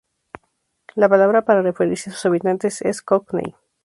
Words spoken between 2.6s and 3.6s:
es cockney.